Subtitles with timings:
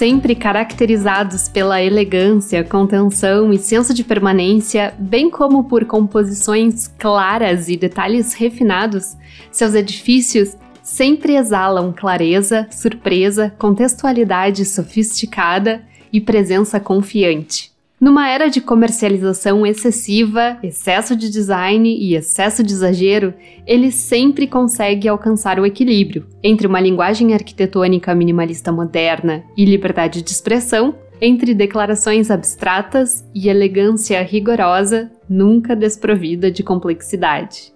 [0.00, 7.76] Sempre caracterizados pela elegância, contenção e senso de permanência, bem como por composições claras e
[7.76, 9.14] detalhes refinados,
[9.52, 17.69] seus edifícios sempre exalam clareza, surpresa, contextualidade sofisticada e presença confiante.
[18.00, 23.34] Numa era de comercialização excessiva, excesso de design e excesso de exagero,
[23.66, 30.30] ele sempre consegue alcançar o equilíbrio entre uma linguagem arquitetônica minimalista moderna e liberdade de
[30.30, 37.74] expressão, entre declarações abstratas e elegância rigorosa, nunca desprovida de complexidade.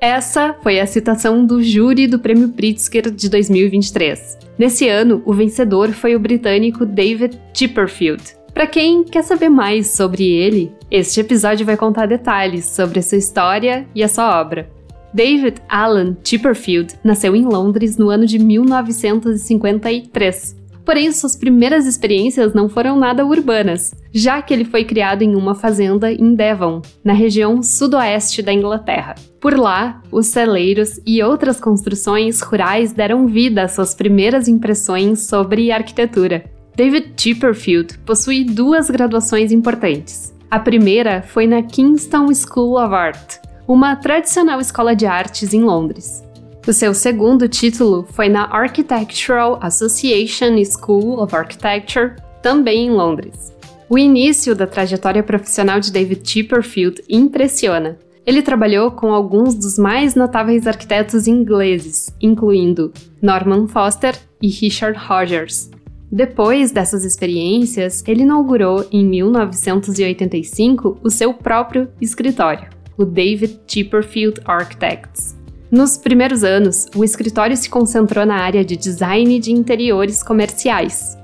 [0.00, 4.38] Essa foi a citação do júri do Prêmio Pritzker de 2023.
[4.58, 10.24] Nesse ano, o vencedor foi o britânico David Chipperfield, para quem quer saber mais sobre
[10.24, 14.68] ele, este episódio vai contar detalhes sobre a sua história e a sua obra.
[15.14, 20.62] David Alan Chipperfield nasceu em Londres no ano de 1953.
[20.84, 25.54] Porém, suas primeiras experiências não foram nada urbanas, já que ele foi criado em uma
[25.54, 29.14] fazenda em Devon, na região sudoeste da Inglaterra.
[29.40, 35.70] Por lá, os celeiros e outras construções rurais deram vida às suas primeiras impressões sobre
[35.70, 36.50] arquitetura.
[36.74, 40.34] David Chipperfield possui duas graduações importantes.
[40.50, 43.36] A primeira foi na Kingston School of Art,
[43.68, 46.22] uma tradicional escola de artes em Londres.
[46.66, 53.52] O seu segundo título foi na Architectural Association School of Architecture, também em Londres.
[53.88, 57.98] O início da trajetória profissional de David Chipperfield impressiona.
[58.24, 65.70] Ele trabalhou com alguns dos mais notáveis arquitetos ingleses, incluindo Norman Foster e Richard Rogers.
[66.12, 72.68] Depois dessas experiências, ele inaugurou em 1985 o seu próprio escritório,
[72.98, 75.34] o David Chipperfield Architects.
[75.70, 81.16] Nos primeiros anos, o escritório se concentrou na área de design de interiores comerciais.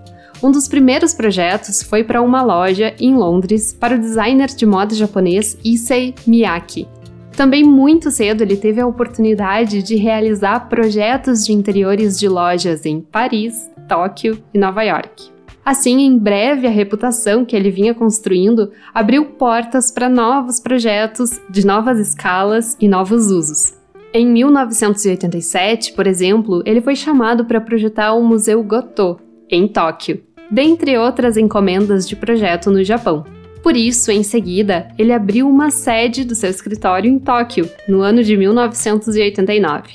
[0.43, 4.95] Um dos primeiros projetos foi para uma loja em Londres para o designer de moda
[4.95, 6.89] japonês Issei Miyake.
[7.39, 13.01] Também muito cedo ele teve a oportunidade de realizar projetos de interiores de lojas em
[13.01, 15.31] Paris, Tóquio e Nova York.
[15.65, 21.65] Assim, em breve, a reputação que ele vinha construindo abriu portas para novos projetos de
[21.65, 23.73] novas escalas e novos usos.
[24.13, 29.17] Em 1987, por exemplo, ele foi chamado para projetar o Museu Goto,
[29.49, 33.38] em Tóquio, dentre outras encomendas de projeto no Japão.
[33.69, 38.25] Por isso, em seguida, ele abriu uma sede do seu escritório em Tóquio, no ano
[38.25, 39.91] de 1989.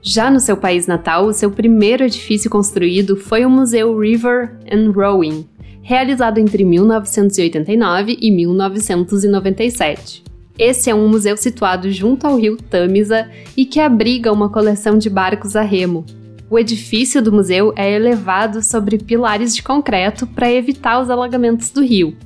[0.00, 4.92] Já no seu país natal, o seu primeiro edifício construído foi o Museu River and
[4.92, 5.46] Rowing,
[5.82, 10.24] realizado entre 1989 e 1997.
[10.58, 15.10] Esse é um museu situado junto ao rio Tamisa e que abriga uma coleção de
[15.10, 16.06] barcos a remo.
[16.48, 21.82] O edifício do museu é elevado sobre pilares de concreto para evitar os alagamentos do
[21.82, 22.16] rio.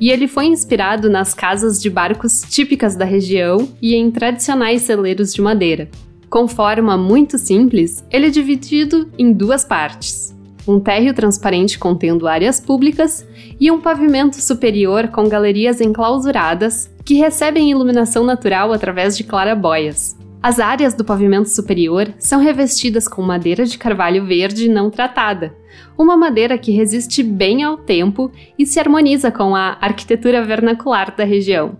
[0.00, 5.32] E ele foi inspirado nas casas de barcos típicas da região e em tradicionais celeiros
[5.32, 5.88] de madeira.
[6.28, 10.34] Com forma muito simples, ele é dividido em duas partes:
[10.66, 13.26] um térreo transparente contendo áreas públicas
[13.60, 20.16] e um pavimento superior com galerias enclausuradas que recebem iluminação natural através de clarabóias.
[20.42, 25.54] As áreas do pavimento superior são revestidas com madeira de carvalho verde não tratada,
[25.96, 31.22] uma madeira que resiste bem ao tempo e se harmoniza com a arquitetura vernacular da
[31.22, 31.78] região.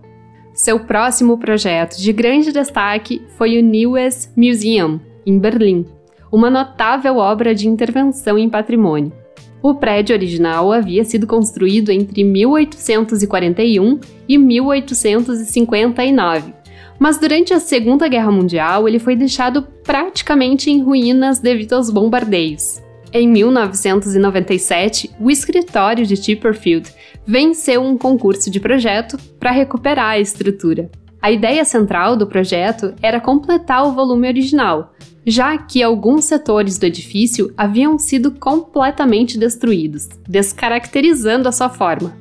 [0.53, 5.85] Seu próximo projeto de grande destaque foi o Neues Museum, em Berlim,
[6.31, 9.11] uma notável obra de intervenção em patrimônio.
[9.61, 16.62] O prédio original havia sido construído entre 1841 e 1859,
[16.99, 22.81] mas durante a Segunda Guerra Mundial ele foi deixado praticamente em ruínas devido aos bombardeios.
[23.11, 26.91] Em 1997, o escritório de Chipperfield
[27.25, 30.89] venceu um concurso de projeto para recuperar a estrutura.
[31.21, 34.93] A ideia central do projeto era completar o volume original,
[35.25, 42.17] já que alguns setores do edifício haviam sido completamente destruídos, descaracterizando a sua forma.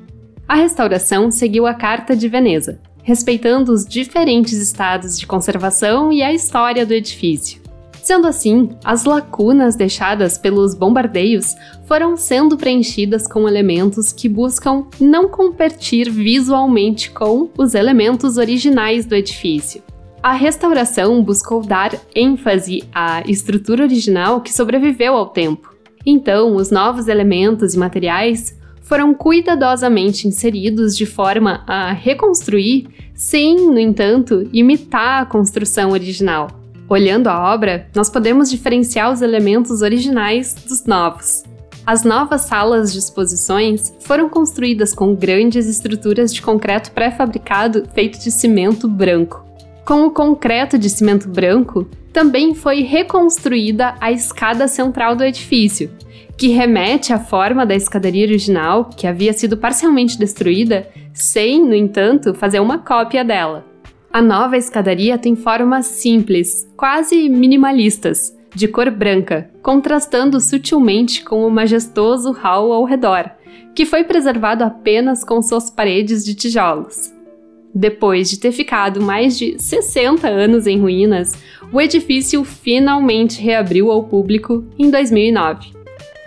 [0.47, 6.33] A restauração seguiu a Carta de Veneza, respeitando os diferentes estados de conservação e a
[6.33, 7.61] história do edifício.
[8.03, 11.55] Sendo assim, as lacunas deixadas pelos bombardeios
[11.87, 19.15] foram sendo preenchidas com elementos que buscam não competir visualmente com os elementos originais do
[19.15, 19.83] edifício.
[20.21, 25.73] A restauração buscou dar ênfase à estrutura original que sobreviveu ao tempo.
[26.05, 33.79] Então, os novos elementos e materiais foram cuidadosamente inseridos de forma a reconstruir, sem, no
[33.79, 36.49] entanto, imitar a construção original.
[36.89, 41.43] Olhando a obra, nós podemos diferenciar os elementos originais dos novos.
[41.87, 48.31] As novas salas de exposições foram construídas com grandes estruturas de concreto pré-fabricado feito de
[48.31, 49.52] cimento branco.
[49.85, 55.91] Com o concreto de cimento branco, também foi reconstruída a escada central do edifício,
[56.37, 62.33] que remete à forma da escadaria original, que havia sido parcialmente destruída, sem, no entanto,
[62.35, 63.67] fazer uma cópia dela.
[64.13, 71.51] A nova escadaria tem formas simples, quase minimalistas, de cor branca, contrastando sutilmente com o
[71.51, 73.31] majestoso hall ao redor,
[73.75, 77.13] que foi preservado apenas com suas paredes de tijolos.
[77.75, 81.33] Depois de ter ficado mais de 60 anos em ruínas,
[81.73, 85.73] o edifício finalmente reabriu ao público em 2009.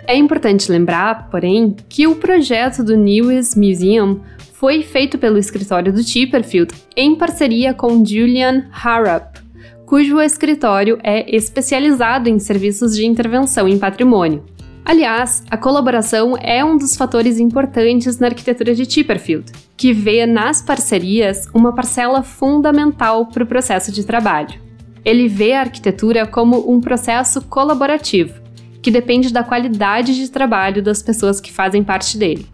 [0.08, 4.20] É importante lembrar, porém, que o projeto do Newest Museum
[4.54, 9.36] foi feito pelo escritório do Chipperfield em parceria com Julian Harrop,
[9.84, 14.44] cujo escritório é especializado em serviços de intervenção em patrimônio.
[14.86, 20.62] Aliás, a colaboração é um dos fatores importantes na arquitetura de Chipperfield, que vê nas
[20.62, 24.60] parcerias uma parcela fundamental para o processo de trabalho.
[25.04, 28.40] Ele vê a arquitetura como um processo colaborativo,
[28.80, 32.46] que depende da qualidade de trabalho das pessoas que fazem parte dele.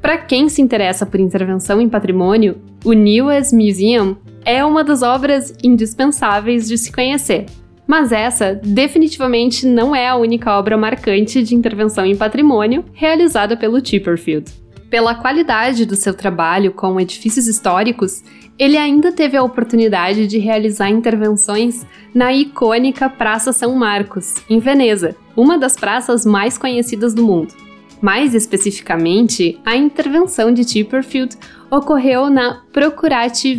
[0.00, 5.52] Para quem se interessa por intervenção em patrimônio, o Newest Museum é uma das obras
[5.64, 7.46] indispensáveis de se conhecer.
[7.92, 13.86] Mas essa definitivamente não é a única obra marcante de intervenção em patrimônio realizada pelo
[13.86, 14.50] Chipperfield.
[14.88, 18.24] Pela qualidade do seu trabalho com edifícios históricos,
[18.58, 21.84] ele ainda teve a oportunidade de realizar intervenções
[22.14, 27.52] na icônica Praça São Marcos, em Veneza, uma das praças mais conhecidas do mundo.
[28.02, 31.36] Mais especificamente, a intervenção de Chipperfield
[31.70, 33.58] ocorreu na Procurati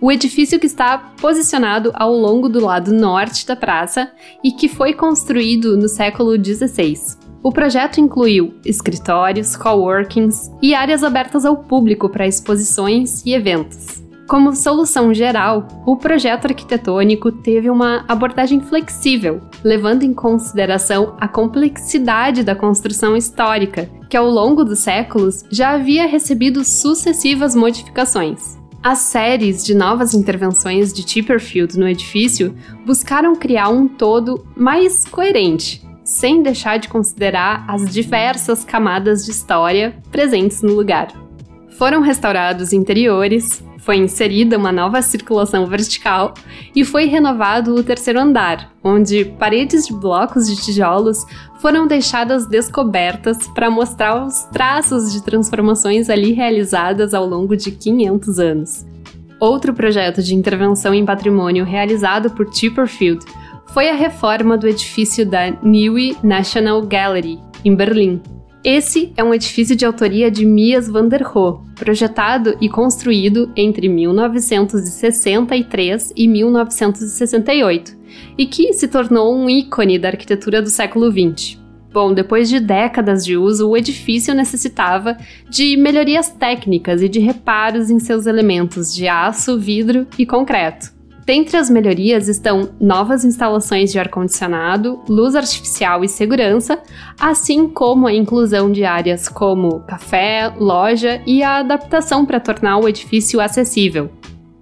[0.00, 4.10] o edifício que está posicionado ao longo do lado norte da praça
[4.42, 7.16] e que foi construído no século XVI.
[7.44, 14.03] O projeto incluiu escritórios, coworkings e áreas abertas ao público para exposições e eventos.
[14.26, 22.42] Como solução geral, o projeto arquitetônico teve uma abordagem flexível, levando em consideração a complexidade
[22.42, 28.58] da construção histórica, que ao longo dos séculos já havia recebido sucessivas modificações.
[28.82, 32.54] As séries de novas intervenções de Chipperfield no edifício
[32.86, 39.96] buscaram criar um todo mais coerente, sem deixar de considerar as diversas camadas de história
[40.10, 41.08] presentes no lugar.
[41.78, 46.32] Foram restaurados interiores, foi inserida uma nova circulação vertical
[46.74, 51.18] e foi renovado o terceiro andar, onde paredes de blocos de tijolos
[51.60, 58.38] foram deixadas descobertas para mostrar os traços de transformações ali realizadas ao longo de 500
[58.38, 58.86] anos.
[59.38, 63.22] Outro projeto de intervenção em patrimônio realizado por Chipperfield
[63.66, 68.22] foi a reforma do edifício da Nieuwe National Gallery, em Berlim,
[68.64, 73.90] esse é um edifício de autoria de Mies van der Rohe, projetado e construído entre
[73.90, 77.94] 1963 e 1968,
[78.38, 81.60] e que se tornou um ícone da arquitetura do século XX.
[81.92, 85.18] Bom, depois de décadas de uso, o edifício necessitava
[85.50, 90.93] de melhorias técnicas e de reparos em seus elementos de aço, vidro e concreto.
[91.26, 96.78] Dentre as melhorias estão novas instalações de ar-condicionado, luz artificial e segurança,
[97.18, 102.88] assim como a inclusão de áreas como café, loja e a adaptação para tornar o
[102.88, 104.10] edifício acessível.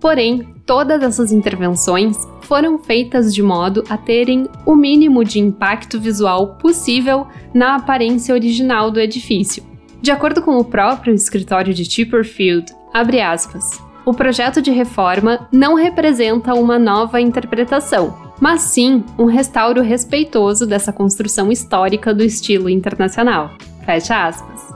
[0.00, 6.54] Porém, todas essas intervenções foram feitas de modo a terem o mínimo de impacto visual
[6.58, 9.64] possível na aparência original do edifício.
[10.00, 15.74] De acordo com o próprio escritório de Chipperfield, abre aspas, o projeto de reforma não
[15.74, 23.52] representa uma nova interpretação, mas sim um restauro respeitoso dessa construção histórica do estilo internacional.
[23.84, 24.72] Fecha aspas.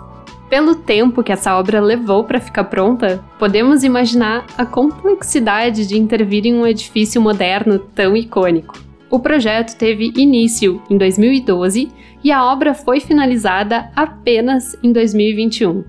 [0.49, 6.47] Pelo tempo que essa obra levou para ficar pronta, podemos imaginar a complexidade de intervir
[6.47, 8.78] em um edifício moderno tão icônico.
[9.11, 11.90] O projeto teve início em 2012
[12.23, 15.85] e a obra foi finalizada apenas em 2021.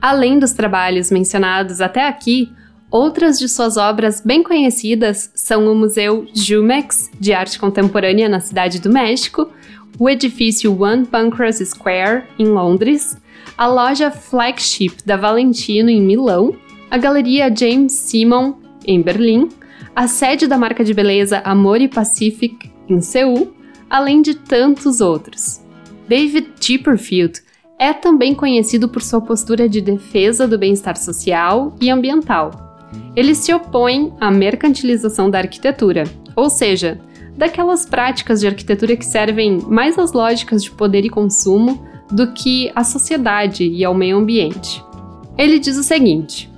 [0.00, 2.52] Além dos trabalhos mencionados até aqui,
[2.90, 8.80] Outras de suas obras bem conhecidas são o Museu Jumex, de arte contemporânea na Cidade
[8.80, 9.50] do México,
[9.98, 13.14] o edifício One Pancras Square, em Londres,
[13.58, 16.56] a loja Flagship da Valentino, em Milão,
[16.90, 18.54] a galeria James Simon,
[18.86, 19.50] em Berlim,
[19.94, 23.52] a sede da marca de beleza Amore Pacific, em Seul,
[23.90, 25.60] além de tantos outros.
[26.08, 27.42] David Chipperfield
[27.78, 32.67] é também conhecido por sua postura de defesa do bem-estar social e ambiental
[33.14, 36.04] ele se opõe à mercantilização da arquitetura,
[36.36, 37.00] ou seja,
[37.36, 42.70] daquelas práticas de arquitetura que servem mais às lógicas de poder e consumo do que
[42.74, 44.82] à sociedade e ao meio ambiente.
[45.36, 46.50] Ele diz o seguinte: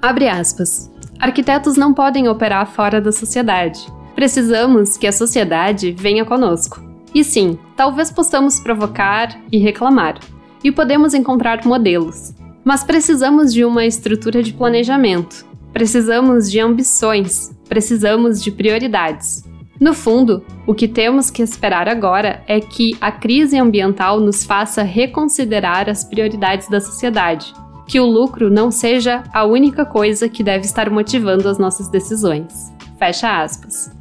[0.00, 0.92] abre aspas.
[1.18, 3.86] Arquitetos não podem operar fora da sociedade.
[4.14, 6.82] Precisamos que a sociedade venha conosco.
[7.14, 10.18] E sim, talvez possamos provocar e reclamar,
[10.62, 12.34] e podemos encontrar modelos.
[12.62, 19.44] Mas precisamos de uma estrutura de planejamento, precisamos de ambições, precisamos de prioridades.
[19.78, 24.82] No fundo, o que temos que esperar agora é que a crise ambiental nos faça
[24.82, 27.52] reconsiderar as prioridades da sociedade,
[27.86, 32.72] que o lucro não seja a única coisa que deve estar motivando as nossas decisões.
[32.98, 33.94] Fecha aspas.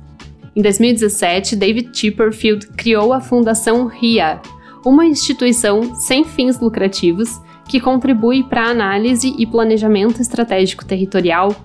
[0.56, 4.40] Em 2017, David Chipperfield criou a Fundação RIA,
[4.86, 11.56] uma instituição sem fins lucrativos que contribui para a análise e planejamento estratégico territorial,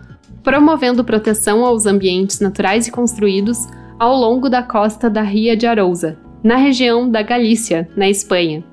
[0.42, 3.66] promovendo proteção aos ambientes naturais e construídos
[3.98, 8.64] ao longo da costa da Ria de Arousa, na região da Galícia, na Espanha.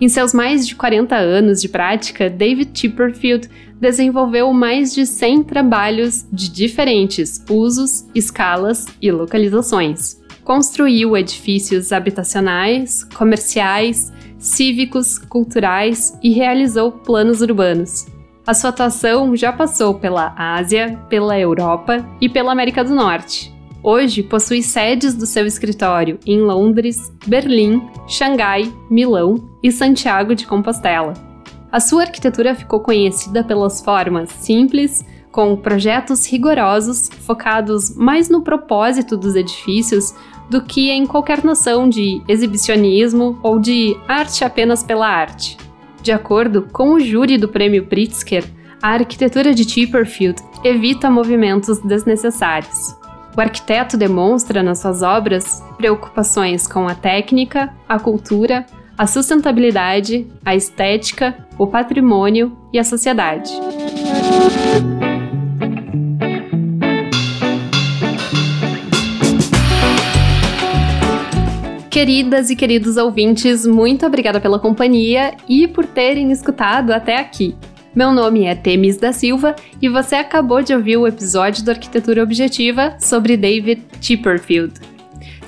[0.00, 3.48] Em seus mais de 40 anos de prática, David Chipperfield
[3.80, 10.20] desenvolveu mais de 100 trabalhos de diferentes usos, escalas e localizações.
[10.44, 18.06] Construiu edifícios habitacionais, comerciais, cívicos, culturais e realizou planos urbanos.
[18.46, 23.52] A sua atuação já passou pela Ásia, pela Europa e pela América do Norte,
[23.82, 31.14] Hoje possui sedes do seu escritório em Londres, Berlim, Xangai, Milão e Santiago de Compostela.
[31.70, 39.16] A sua arquitetura ficou conhecida pelas formas simples, com projetos rigorosos focados mais no propósito
[39.16, 40.12] dos edifícios
[40.48, 45.56] do que em qualquer noção de exibicionismo ou de arte apenas pela arte.
[46.02, 48.44] De acordo com o júri do Prêmio Pritzker,
[48.82, 52.96] a arquitetura de Chipperfield evita movimentos desnecessários.
[53.36, 60.56] O arquiteto demonstra nas suas obras preocupações com a técnica, a cultura, a sustentabilidade, a
[60.56, 63.52] estética, o patrimônio e a sociedade.
[71.98, 77.56] Queridas e queridos ouvintes, muito obrigada pela companhia e por terem escutado até aqui.
[77.92, 82.22] Meu nome é Temis da Silva e você acabou de ouvir o episódio do Arquitetura
[82.22, 84.74] Objetiva sobre David Chipperfield.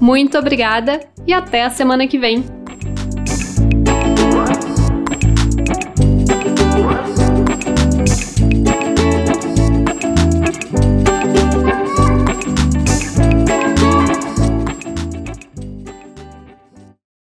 [0.00, 2.61] Muito obrigada e até a semana que vem!